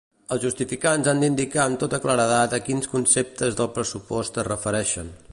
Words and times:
Els 0.35 0.43
justificants 0.43 1.09
han 1.11 1.19
d'indicar 1.23 1.59
amb 1.65 1.81
tota 1.83 1.99
claredat 2.05 2.55
a 2.57 2.59
quins 2.69 2.91
conceptes 2.95 3.59
del 3.61 3.69
pressupost 3.77 4.41
es 4.45 4.49
refereixen. 4.49 5.13